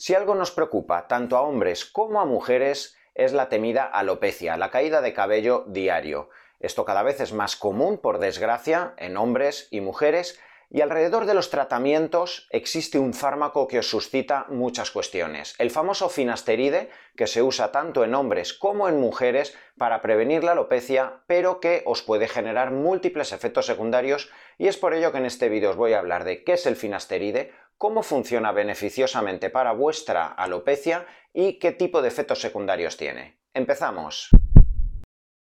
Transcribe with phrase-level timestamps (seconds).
[0.00, 4.70] Si algo nos preocupa tanto a hombres como a mujeres es la temida alopecia, la
[4.70, 6.30] caída de cabello diario.
[6.60, 10.38] Esto cada vez es más común, por desgracia, en hombres y mujeres,
[10.70, 15.56] y alrededor de los tratamientos existe un fármaco que os suscita muchas cuestiones.
[15.58, 20.52] El famoso finasteride, que se usa tanto en hombres como en mujeres para prevenir la
[20.52, 25.26] alopecia, pero que os puede generar múltiples efectos secundarios y es por ello que en
[25.26, 29.72] este vídeo os voy a hablar de qué es el finasteride, cómo funciona beneficiosamente para
[29.72, 33.38] vuestra alopecia y qué tipo de efectos secundarios tiene.
[33.54, 34.30] Empezamos.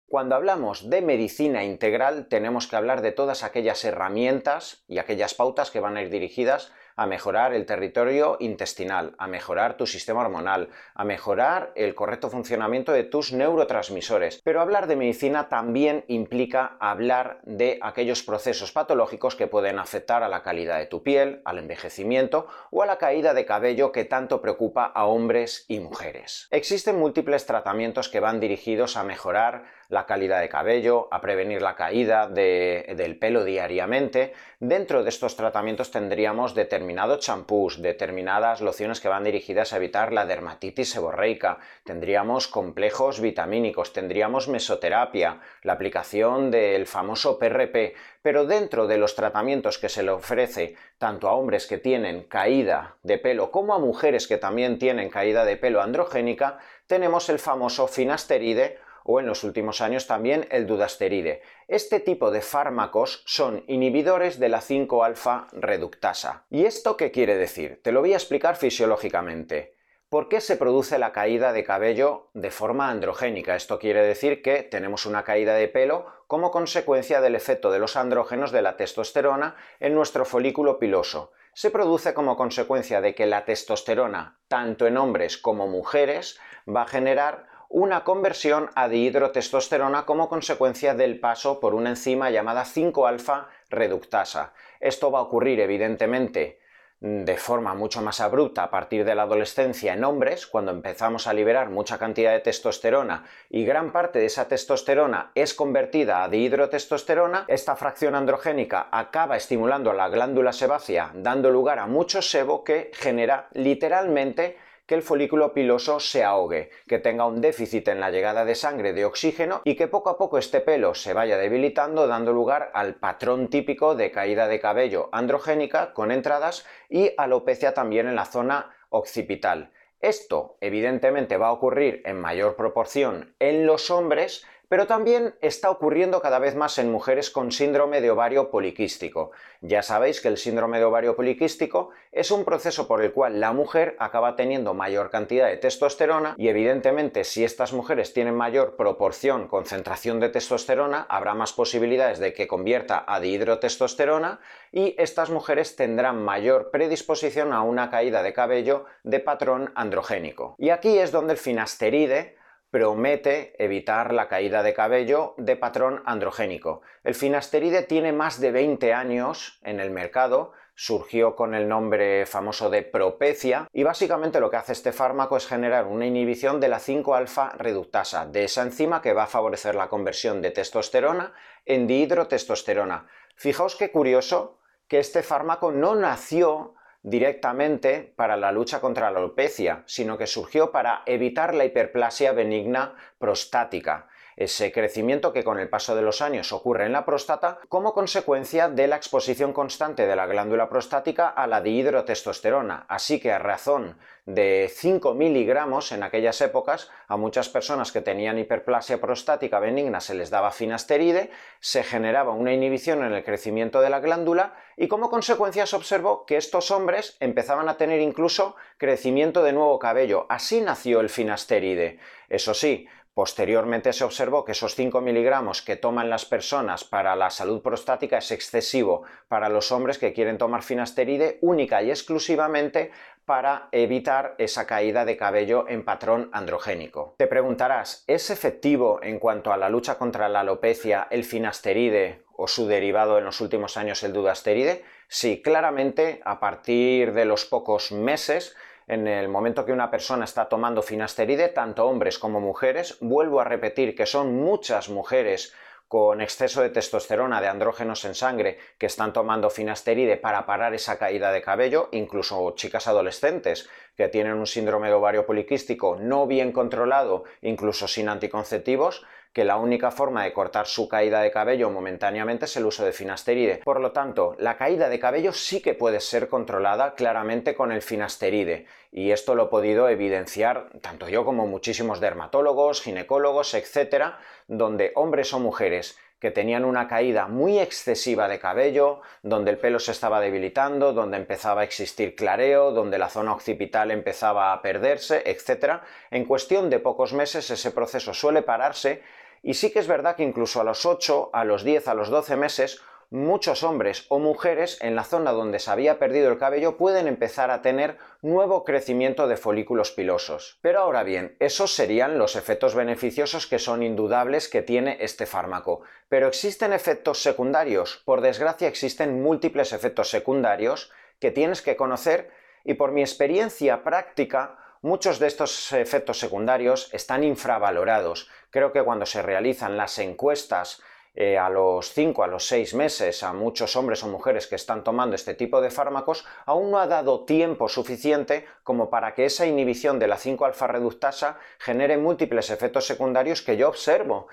[0.06, 5.70] Cuando hablamos de medicina integral tenemos que hablar de todas aquellas herramientas y aquellas pautas
[5.70, 10.69] que van a ir dirigidas a mejorar el territorio intestinal, a mejorar tu sistema hormonal,
[10.95, 14.41] a mejorar el correcto funcionamiento de tus neurotransmisores.
[14.45, 20.28] Pero hablar de medicina también implica hablar de aquellos procesos patológicos que pueden afectar a
[20.28, 24.41] la calidad de tu piel, al envejecimiento o a la caída de cabello que tanto
[24.41, 26.48] preocupa a hombres y mujeres.
[26.50, 31.76] Existen múltiples tratamientos que van dirigidos a mejorar la calidad de cabello, a prevenir la
[31.76, 34.32] caída del pelo diariamente.
[34.58, 40.24] Dentro de estos tratamientos tendríamos determinados champús, determinadas lociones que van dirigidas a evitar la
[40.24, 48.96] dermatitis seborreica, tendríamos complejos vitamínicos, tendríamos mesoterapia, la aplicación del famoso PRP, pero dentro de
[48.96, 53.74] los tratamientos que se le ofrece tanto a hombres que tienen caída de pelo como
[53.74, 59.27] a mujeres que también tienen caída de pelo androgénica, tenemos el famoso finasteride o en
[59.27, 61.42] los últimos años también el dudasteride.
[61.69, 66.44] Este tipo de fármacos son inhibidores de la 5-alfa reductasa.
[66.50, 67.81] ¿Y esto qué quiere decir?
[67.83, 69.77] Te lo voy a explicar fisiológicamente.
[70.12, 73.56] ¿Por qué se produce la caída de cabello de forma androgénica?
[73.56, 77.97] Esto quiere decir que tenemos una caída de pelo como consecuencia del efecto de los
[77.97, 81.33] andrógenos de la testosterona en nuestro folículo piloso.
[81.55, 86.89] Se produce como consecuencia de que la testosterona, tanto en hombres como mujeres, va a
[86.89, 94.53] generar una conversión a dihidrotestosterona como consecuencia del paso por una enzima llamada 5-alfa reductasa.
[94.78, 96.61] Esto va a ocurrir evidentemente
[97.00, 101.32] de forma mucho más abrupta a partir de la adolescencia en hombres, cuando empezamos a
[101.32, 107.47] liberar mucha cantidad de testosterona y gran parte de esa testosterona es convertida a dihidrotestosterona,
[107.49, 113.49] esta fracción androgénica acaba estimulando la glándula sebácea, dando lugar a mucho sebo que genera
[113.55, 114.59] literalmente
[114.92, 118.92] que el folículo piloso se ahogue, que tenga un déficit en la llegada de sangre
[118.92, 122.97] de oxígeno y que poco a poco este pelo se vaya debilitando dando lugar al
[122.97, 128.76] patrón típico de caída de cabello androgénica con entradas y alopecia también en la zona
[128.91, 129.72] occipital.
[130.02, 136.22] Esto evidentemente va a ocurrir en mayor proporción en los hombres, pero también está ocurriendo
[136.22, 139.31] cada vez más en mujeres con síndrome de ovario poliquístico.
[139.60, 143.53] Ya sabéis que el síndrome de ovario poliquístico es un proceso por el cual la
[143.53, 149.47] mujer acaba teniendo mayor cantidad de testosterona y evidentemente si estas mujeres tienen mayor proporción,
[149.47, 154.41] concentración de testosterona, habrá más posibilidades de que convierta a dihidrotestosterona
[154.72, 160.55] y estas mujeres tendrán mayor predisposición a una caída de cabello de patrón androgénico.
[160.59, 162.41] Y aquí es donde el finasteride
[162.72, 166.81] promete evitar la caída de cabello de patrón androgénico.
[167.05, 172.71] El finasteride tiene más de 20 años en el mercado, surgió con el nombre famoso
[172.71, 176.81] de propecia y básicamente lo que hace este fármaco es generar una inhibición de la
[176.81, 181.34] 5-alfa reductasa, de esa enzima que va a favorecer la conversión de testosterona
[181.66, 183.06] en dihidrotestosterona.
[183.37, 189.82] Fijaos qué curioso que este fármaco no nació directamente para la lucha contra la alopecia,
[189.86, 194.08] sino que surgió para evitar la hiperplasia benigna prostática,
[194.44, 198.69] ese crecimiento que con el paso de los años ocurre en la próstata como consecuencia
[198.69, 202.86] de la exposición constante de la glándula prostática a la dihidrotestosterona.
[202.88, 208.38] Así que a razón de 5 miligramos en aquellas épocas, a muchas personas que tenían
[208.38, 213.91] hiperplasia prostática benigna se les daba finasteride, se generaba una inhibición en el crecimiento de
[213.91, 219.42] la glándula y como consecuencia se observó que estos hombres empezaban a tener incluso crecimiento
[219.42, 220.26] de nuevo cabello.
[220.28, 221.99] Así nació el finasteride.
[222.28, 227.29] Eso sí, Posteriormente se observó que esos 5 miligramos que toman las personas para la
[227.29, 232.91] salud prostática es excesivo para los hombres que quieren tomar finasteride única y exclusivamente
[233.26, 237.14] para evitar esa caída de cabello en patrón androgénico.
[237.19, 242.49] Te preguntarás, ¿es efectivo en cuanto a la lucha contra la alopecia el finasteride o
[242.49, 244.85] su derivado en los últimos años el dudasteride?
[245.08, 248.56] Sí, claramente a partir de los pocos meses
[248.87, 253.44] en el momento que una persona está tomando finasteride, tanto hombres como mujeres, vuelvo a
[253.44, 255.55] repetir que son muchas mujeres
[255.93, 260.99] con exceso de testosterona, de andrógenos en sangre, que están tomando finasteride para parar esa
[260.99, 266.50] caída de cabello, incluso chicas adolescentes que tienen un síndrome de ovario poliquístico no bien
[266.50, 272.44] controlado, incluso sin anticonceptivos, que la única forma de cortar su caída de cabello momentáneamente
[272.44, 273.62] es el uso de finasteride.
[273.64, 277.82] Por lo tanto, la caída de cabello sí que puede ser controlada claramente con el
[277.82, 284.19] finasteride, y esto lo he podido evidenciar tanto yo como muchísimos dermatólogos, ginecólogos, etcétera,
[284.49, 289.81] donde hombres o mujeres que tenían una caída muy excesiva de cabello, donde el pelo
[289.81, 295.25] se estaba debilitando, donde empezaba a existir clareo, donde la zona occipital empezaba a perderse,
[295.26, 295.81] etc.
[296.12, 299.02] En cuestión de pocos meses ese proceso suele pararse
[299.43, 302.09] y sí que es verdad que incluso a los 8, a los 10, a los
[302.09, 302.81] 12 meses
[303.12, 307.50] muchos hombres o mujeres en la zona donde se había perdido el cabello pueden empezar
[307.50, 310.59] a tener nuevo crecimiento de folículos pilosos.
[310.62, 315.83] Pero ahora bien, esos serían los efectos beneficiosos que son indudables que tiene este fármaco.
[316.09, 318.00] Pero existen efectos secundarios.
[318.06, 320.91] Por desgracia existen múltiples efectos secundarios
[321.21, 322.31] que tienes que conocer
[322.65, 328.29] y por mi experiencia práctica Muchos de estos efectos secundarios están infravalorados.
[328.50, 330.82] Creo que cuando se realizan las encuestas
[331.14, 334.82] eh, a los 5, a los 6 meses a muchos hombres o mujeres que están
[334.82, 339.46] tomando este tipo de fármacos, aún no ha dado tiempo suficiente como para que esa
[339.46, 344.26] inhibición de la 5-alfa reductasa genere múltiples efectos secundarios que yo observo,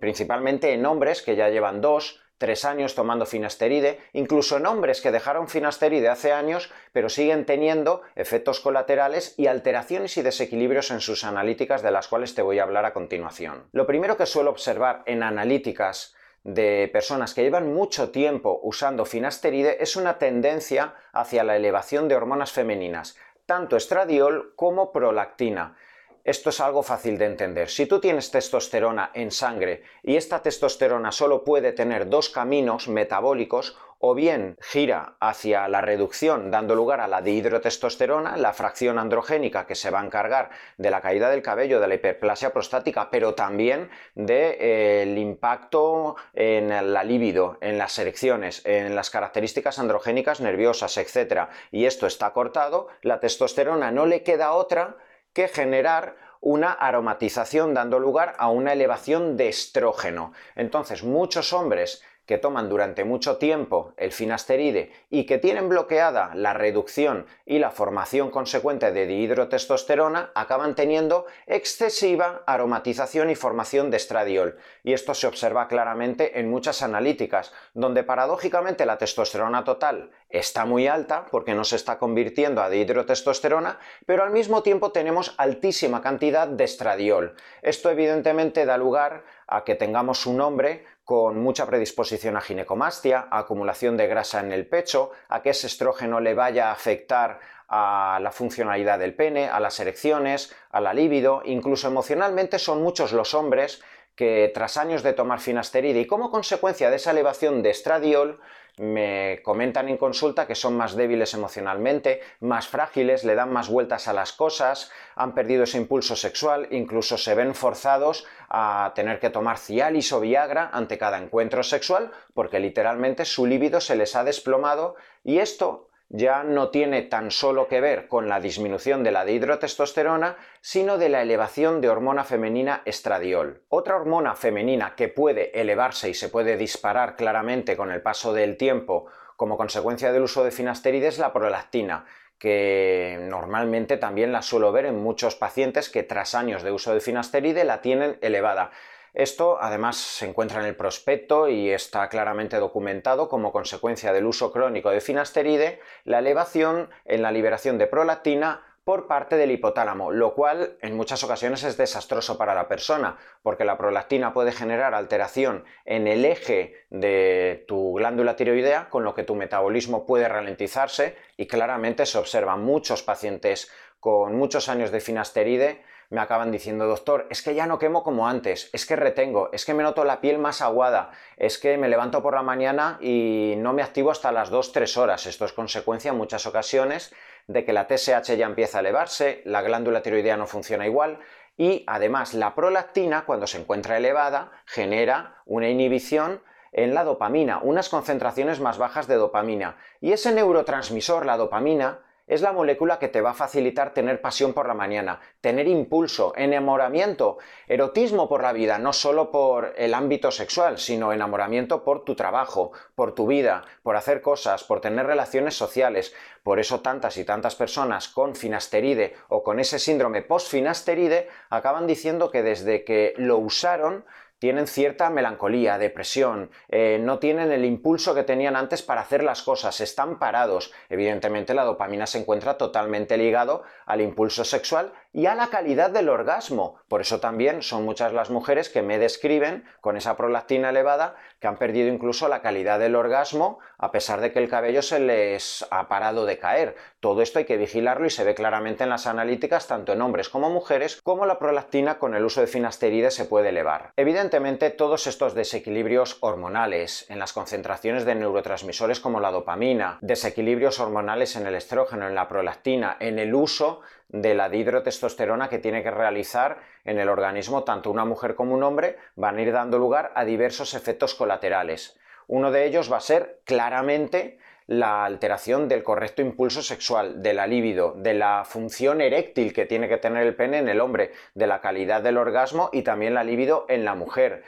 [0.00, 5.10] principalmente en hombres que ya llevan 2, tres años tomando finasteride, incluso en hombres que
[5.10, 11.24] dejaron finasteride hace años, pero siguen teniendo efectos colaterales y alteraciones y desequilibrios en sus
[11.24, 13.64] analíticas de las cuales te voy a hablar a continuación.
[13.72, 16.14] Lo primero que suelo observar en analíticas
[16.44, 22.14] de personas que llevan mucho tiempo usando finasteride es una tendencia hacia la elevación de
[22.14, 25.76] hormonas femeninas, tanto estradiol como prolactina.
[26.24, 27.68] Esto es algo fácil de entender.
[27.70, 33.76] Si tú tienes testosterona en sangre y esta testosterona solo puede tener dos caminos metabólicos,
[33.98, 39.74] o bien gira hacia la reducción dando lugar a la dihidrotestosterona, la fracción androgénica que
[39.74, 43.90] se va a encargar de la caída del cabello, de la hiperplasia prostática, pero también
[44.14, 51.48] del eh, impacto en la libido, en las erecciones, en las características androgénicas nerviosas, etc.
[51.72, 54.96] Y esto está cortado, la testosterona no le queda otra
[55.38, 60.32] que generar una aromatización dando lugar a una elevación de estrógeno.
[60.56, 66.52] Entonces, muchos hombres que toman durante mucho tiempo el finasteride y que tienen bloqueada la
[66.52, 74.58] reducción y la formación consecuente de dihidrotestosterona acaban teniendo excesiva aromatización y formación de estradiol.
[74.84, 80.86] Y esto se observa claramente en muchas analíticas, donde paradójicamente la testosterona total está muy
[80.86, 86.46] alta porque no se está convirtiendo a dihidrotestosterona, pero al mismo tiempo tenemos altísima cantidad
[86.46, 87.36] de estradiol.
[87.62, 93.38] Esto evidentemente da lugar a que tengamos un hombre con mucha predisposición a ginecomastia, a
[93.38, 98.20] acumulación de grasa en el pecho, a que ese estrógeno le vaya a afectar a
[98.20, 103.32] la funcionalidad del pene, a las erecciones, a la libido, incluso emocionalmente son muchos los
[103.32, 103.82] hombres
[104.16, 108.38] que tras años de tomar finasteride y como consecuencia de esa elevación de estradiol
[108.78, 114.08] me comentan en consulta que son más débiles emocionalmente, más frágiles, le dan más vueltas
[114.08, 119.30] a las cosas, han perdido ese impulso sexual, incluso se ven forzados a tener que
[119.30, 124.24] tomar Cialis o Viagra ante cada encuentro sexual porque literalmente su líbido se les ha
[124.24, 129.24] desplomado y esto ya no tiene tan solo que ver con la disminución de la
[129.24, 133.62] dihidrotestosterona, sino de la elevación de hormona femenina estradiol.
[133.68, 138.56] Otra hormona femenina que puede elevarse y se puede disparar claramente con el paso del
[138.56, 139.06] tiempo
[139.36, 142.06] como consecuencia del uso de finasteride es la prolactina,
[142.38, 147.00] que normalmente también la suelo ver en muchos pacientes que tras años de uso de
[147.00, 148.70] finasteride la tienen elevada.
[149.18, 154.52] Esto además se encuentra en el prospecto y está claramente documentado como consecuencia del uso
[154.52, 160.34] crónico de finasteride la elevación en la liberación de prolactina por parte del hipotálamo, lo
[160.34, 165.64] cual en muchas ocasiones es desastroso para la persona, porque la prolactina puede generar alteración
[165.84, 171.48] en el eje de tu glándula tiroidea, con lo que tu metabolismo puede ralentizarse y
[171.48, 177.42] claramente se observan muchos pacientes con muchos años de finasteride me acaban diciendo, doctor, es
[177.42, 180.38] que ya no quemo como antes, es que retengo, es que me noto la piel
[180.38, 184.50] más aguada, es que me levanto por la mañana y no me activo hasta las
[184.50, 185.26] 2-3 horas.
[185.26, 187.14] Esto es consecuencia en muchas ocasiones
[187.46, 191.18] de que la TSH ya empieza a elevarse, la glándula tiroidea no funciona igual
[191.58, 196.40] y además la prolactina, cuando se encuentra elevada, genera una inhibición
[196.72, 199.76] en la dopamina, unas concentraciones más bajas de dopamina.
[200.00, 204.52] Y ese neurotransmisor, la dopamina, es la molécula que te va a facilitar tener pasión
[204.52, 210.30] por la mañana, tener impulso, enamoramiento, erotismo por la vida, no solo por el ámbito
[210.30, 215.56] sexual, sino enamoramiento por tu trabajo, por tu vida, por hacer cosas, por tener relaciones
[215.56, 216.14] sociales.
[216.42, 222.30] Por eso tantas y tantas personas con finasteride o con ese síndrome post-finasteride acaban diciendo
[222.30, 224.04] que desde que lo usaron
[224.38, 229.42] tienen cierta melancolía, depresión, eh, no tienen el impulso que tenían antes para hacer las
[229.42, 230.72] cosas, están parados.
[230.88, 236.08] Evidentemente la dopamina se encuentra totalmente ligado al impulso sexual y a la calidad del
[236.08, 236.76] orgasmo.
[236.88, 241.46] Por eso también son muchas las mujeres que me describen con esa prolactina elevada que
[241.46, 245.66] han perdido incluso la calidad del orgasmo a pesar de que el cabello se les
[245.70, 246.76] ha parado de caer.
[247.00, 250.28] Todo esto hay que vigilarlo y se ve claramente en las analíticas tanto en hombres
[250.28, 253.92] como mujeres como la prolactina con el uso de finasteride se puede elevar.
[253.96, 261.36] Evidentemente todos estos desequilibrios hormonales en las concentraciones de neurotransmisores como la dopamina, desequilibrios hormonales
[261.36, 265.90] en el estrógeno, en la prolactina, en el uso de la dihidrotestosterona que tiene que
[265.90, 270.12] realizar en el organismo tanto una mujer como un hombre van a ir dando lugar
[270.14, 271.98] a diversos efectos colaterales.
[272.26, 277.46] Uno de ellos va a ser claramente la alteración del correcto impulso sexual, de la
[277.46, 281.46] libido, de la función eréctil que tiene que tener el pene en el hombre, de
[281.46, 284.44] la calidad del orgasmo y también la libido en la mujer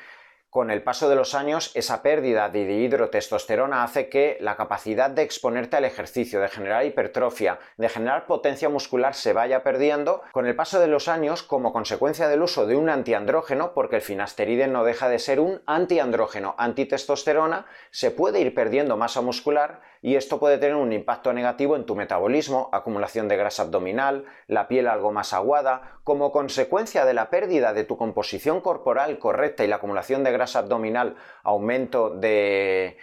[0.50, 5.22] con el paso de los años, esa pérdida de dihidrotestosterona hace que la capacidad de
[5.22, 10.22] exponerte al ejercicio, de generar hipertrofia, de generar potencia muscular se vaya perdiendo.
[10.32, 14.02] Con el paso de los años como consecuencia del uso de un antiandrógeno, porque el
[14.02, 20.16] finasteride no deja de ser un antiandrógeno, antitestosterona, se puede ir perdiendo masa muscular y
[20.16, 24.88] esto puede tener un impacto negativo en tu metabolismo, acumulación de grasa abdominal, la piel
[24.88, 29.76] algo más aguada, como consecuencia de la pérdida de tu composición corporal correcta y la
[29.76, 32.96] acumulación de grasa abdominal, aumento de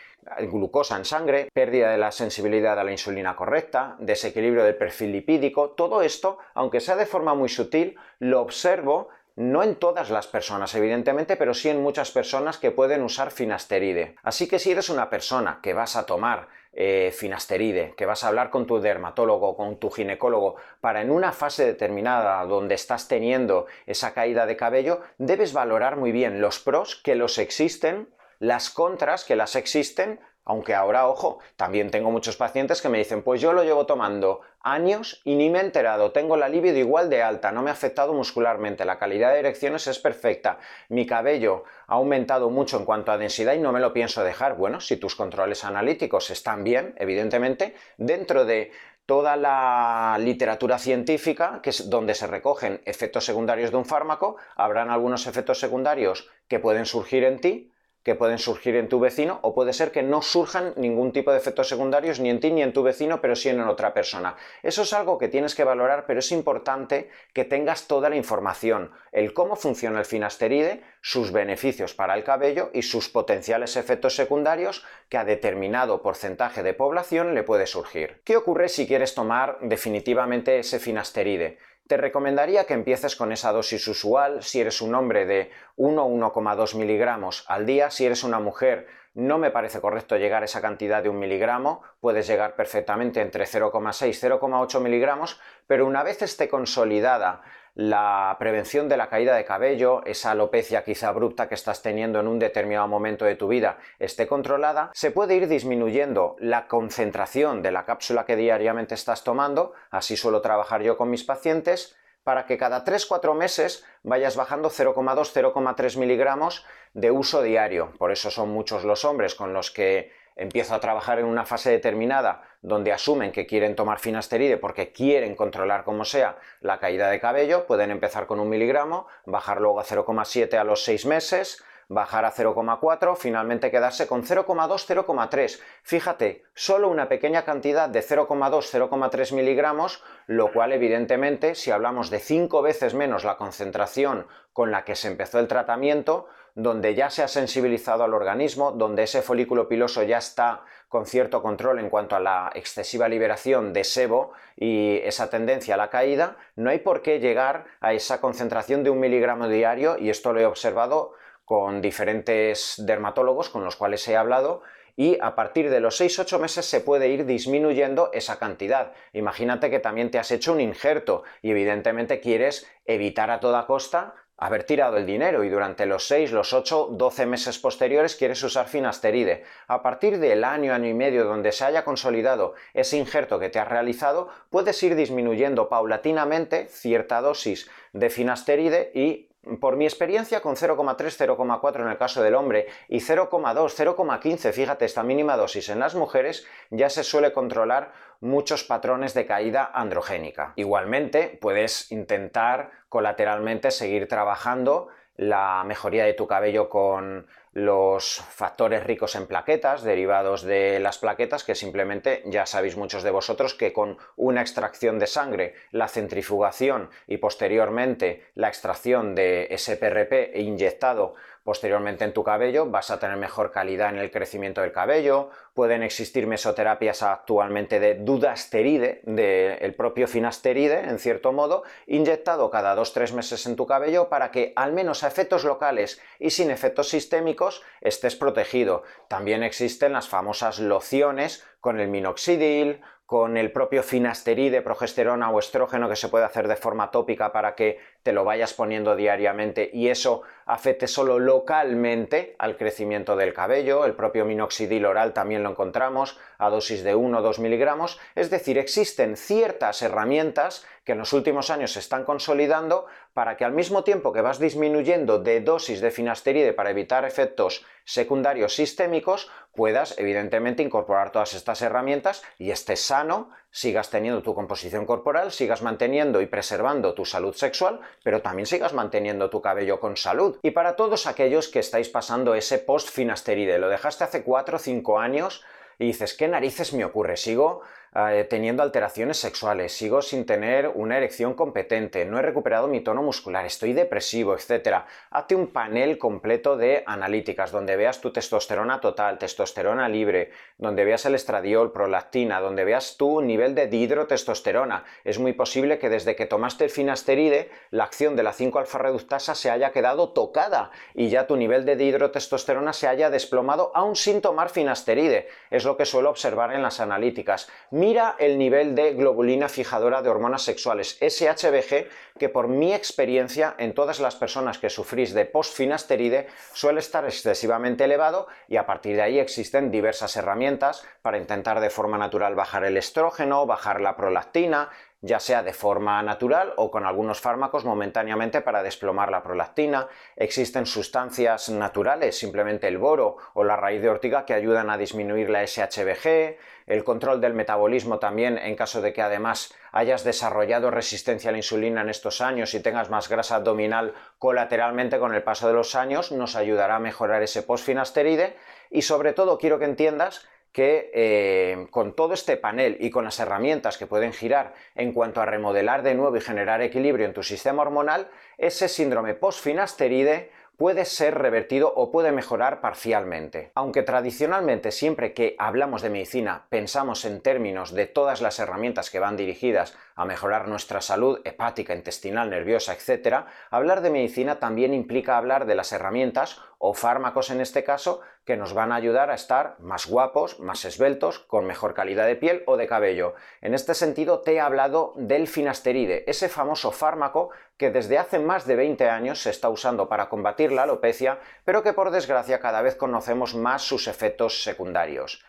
[0.49, 5.69] glucosa en sangre, pérdida de la sensibilidad a la insulina correcta, desequilibrio del perfil lipídico,
[5.71, 10.73] todo esto, aunque sea de forma muy sutil, lo observo no en todas las personas,
[10.73, 14.15] evidentemente, pero sí en muchas personas que pueden usar finasteride.
[14.23, 18.27] Así que si eres una persona que vas a tomar eh, finasteride, que vas a
[18.27, 23.65] hablar con tu dermatólogo, con tu ginecólogo, para en una fase determinada donde estás teniendo
[23.85, 28.09] esa caída de cabello, debes valorar muy bien los pros que los existen,
[28.39, 33.21] las contras que las existen, aunque ahora, ojo, también tengo muchos pacientes que me dicen,
[33.21, 37.09] pues yo lo llevo tomando años y ni me he enterado, tengo la libido igual
[37.09, 41.65] de alta, no me ha afectado muscularmente, la calidad de erecciones es perfecta, mi cabello
[41.87, 44.55] ha aumentado mucho en cuanto a densidad y no me lo pienso dejar.
[44.55, 48.71] Bueno, si tus controles analíticos están bien, evidentemente, dentro de
[49.05, 54.91] toda la literatura científica, que es donde se recogen efectos secundarios de un fármaco, habrán
[54.91, 57.73] algunos efectos secundarios que pueden surgir en ti,
[58.07, 61.37] que pueden surgir en tu vecino o puede ser que no surjan ningún tipo de
[61.39, 64.37] efectos secundarios ni en ti ni en tu vecino, pero sí en otra persona.
[64.63, 68.91] Eso es algo que tienes que valorar, pero es importante que tengas toda la información,
[69.11, 74.85] el cómo funciona el finasteride, sus beneficios para el cabello y sus potenciales efectos secundarios
[75.09, 78.21] que a determinado porcentaje de población le puede surgir.
[78.23, 81.57] ¿Qué ocurre si quieres tomar definitivamente ese finasteride?
[81.87, 84.43] Te recomendaría que empieces con esa dosis usual.
[84.43, 89.39] Si eres un hombre de 1 1,2 miligramos al día, si eres una mujer no
[89.39, 94.07] me parece correcto llegar a esa cantidad de un miligramo, puedes llegar perfectamente entre 0,6
[94.07, 97.41] y 0,8 miligramos, pero una vez esté consolidada
[97.77, 102.27] la prevención de la caída de cabello, esa alopecia quizá abrupta que estás teniendo en
[102.27, 107.71] un determinado momento de tu vida esté controlada, se puede ir disminuyendo la concentración de
[107.71, 112.57] la cápsula que diariamente estás tomando, así suelo trabajar yo con mis pacientes, para que
[112.57, 116.65] cada 3-4 meses vayas bajando 0,2-0,3 miligramos
[116.95, 117.93] de uso diario.
[117.99, 121.71] Por eso son muchos los hombres con los que empiezo a trabajar en una fase
[121.71, 127.19] determinada donde asumen que quieren tomar finasteride porque quieren controlar como sea la caída de
[127.19, 132.25] cabello, pueden empezar con un miligramo, bajar luego a 0,7 a los 6 meses, bajar
[132.25, 135.61] a 0,4, finalmente quedarse con 0,2, 0,3.
[135.83, 142.19] Fíjate, solo una pequeña cantidad de 0,2, 0,3 miligramos, lo cual evidentemente, si hablamos de
[142.19, 147.21] 5 veces menos la concentración con la que se empezó el tratamiento, donde ya se
[147.21, 152.15] ha sensibilizado al organismo, donde ese folículo piloso ya está con cierto control en cuanto
[152.15, 157.03] a la excesiva liberación de sebo y esa tendencia a la caída, no hay por
[157.03, 161.13] qué llegar a esa concentración de un miligramo diario y esto lo he observado
[161.45, 164.63] con diferentes dermatólogos con los cuales he hablado
[164.95, 168.93] y a partir de los 6-8 meses se puede ir disminuyendo esa cantidad.
[169.13, 174.15] Imagínate que también te has hecho un injerto y evidentemente quieres evitar a toda costa
[174.37, 178.67] haber tirado el dinero y durante los 6, los 8, 12 meses posteriores quieres usar
[178.67, 179.43] finasteride.
[179.67, 183.59] A partir del año, año y medio donde se haya consolidado ese injerto que te
[183.59, 189.26] has realizado, puedes ir disminuyendo paulatinamente cierta dosis de finasteride y
[189.59, 194.85] por mi experiencia con 0,3, 0,4 en el caso del hombre y 0,2, 0,15, fíjate,
[194.85, 200.53] esta mínima dosis en las mujeres ya se suele controlar muchos patrones de caída androgénica.
[200.55, 209.15] Igualmente, puedes intentar colateralmente seguir trabajando la mejoría de tu cabello con los factores ricos
[209.15, 213.97] en plaquetas, derivados de las plaquetas, que simplemente ya sabéis muchos de vosotros que con
[214.15, 221.15] una extracción de sangre, la centrifugación y posteriormente la extracción de SPRP inyectado
[221.47, 225.81] posteriormente en tu cabello, vas a tener mejor calidad en el crecimiento del cabello, pueden
[225.81, 233.45] existir mesoterapias actualmente de dudasteride, del propio finasteride, en cierto modo, inyectado cada 2-3 meses
[233.45, 238.17] en tu cabello para que al menos a efectos locales y sin efectos sistémicos estés
[238.17, 238.83] protegido.
[239.07, 245.87] También existen las famosas lociones con el minoxidil, con el propio finasteride, progesterona o estrógeno
[245.87, 249.87] que se puede hacer de forma tópica para que te lo vayas poniendo diariamente y
[249.87, 253.85] eso afecte solo localmente al crecimiento del cabello.
[253.85, 257.99] El propio minoxidil oral también lo encontramos a dosis de 1 o 2 miligramos.
[258.15, 263.43] Es decir, existen ciertas herramientas que en los últimos años se están consolidando para que
[263.43, 269.29] al mismo tiempo que vas disminuyendo de dosis de finasteride para evitar efectos secundarios sistémicos,
[269.53, 275.61] puedas evidentemente incorporar todas estas herramientas y estés sano, sigas teniendo tu composición corporal, sigas
[275.61, 280.37] manteniendo y preservando tu salud sexual, pero también sigas manteniendo tu cabello con salud.
[280.41, 284.99] Y para todos aquellos que estáis pasando ese post-finasteride, lo dejaste hace 4 o 5
[284.99, 285.43] años,
[285.79, 287.17] y dices, ¿qué narices me ocurre?
[287.17, 287.61] Sigo
[287.95, 293.01] eh, teniendo alteraciones sexuales, sigo sin tener una erección competente, no he recuperado mi tono
[293.01, 294.83] muscular, estoy depresivo, etc.
[295.09, 301.05] Hazte un panel completo de analíticas donde veas tu testosterona total, testosterona libre, donde veas
[301.05, 304.83] el estradiol, prolactina, donde veas tu nivel de dihidrotestosterona.
[305.03, 309.33] Es muy posible que desde que tomaste el finasteride, la acción de la 5-alfa reductasa
[309.35, 314.21] se haya quedado tocada y ya tu nivel de dihidrotestosterona se haya desplomado aún sin
[314.21, 315.27] tomar finasteride.
[315.49, 317.49] Es lo que suelo observar en las analíticas.
[317.77, 323.75] Mira el nivel de globulina fijadora de hormonas sexuales, SHBG, que por mi experiencia en
[323.75, 329.03] todas las personas que sufrís de postfinasteride suele estar excesivamente elevado y a partir de
[329.03, 334.71] ahí existen diversas herramientas para intentar de forma natural bajar el estrógeno, bajar la prolactina,
[335.01, 339.87] ya sea de forma natural o con algunos fármacos momentáneamente para desplomar la prolactina.
[340.15, 345.29] Existen sustancias naturales, simplemente el boro o la raíz de ortiga que ayudan a disminuir
[345.29, 351.29] la SHBG, el control del metabolismo también en caso de que además hayas desarrollado resistencia
[351.29, 355.47] a la insulina en estos años y tengas más grasa abdominal colateralmente con el paso
[355.47, 358.35] de los años, nos ayudará a mejorar ese postfinasteride
[358.71, 363.19] y sobre todo quiero que entiendas que eh, con todo este panel y con las
[363.19, 367.21] herramientas que pueden girar en cuanto a remodelar de nuevo y generar equilibrio en tu
[367.21, 373.51] sistema hormonal, ese síndrome postfinasteride puede ser revertido o puede mejorar parcialmente.
[373.53, 378.99] Aunque tradicionalmente siempre que hablamos de medicina pensamos en términos de todas las herramientas que
[378.99, 385.17] van dirigidas a mejorar nuestra salud hepática, intestinal, nerviosa, etc., hablar de medicina también implica
[385.17, 389.15] hablar de las herramientas o fármacos en este caso que nos van a ayudar a
[389.15, 393.13] estar más guapos, más esbeltos, con mejor calidad de piel o de cabello.
[393.41, 398.45] En este sentido te he hablado del finasteride, ese famoso fármaco que desde hace más
[398.45, 402.61] de 20 años se está usando para combatir la alopecia, pero que por desgracia cada
[402.61, 405.23] vez conocemos más sus efectos secundarios.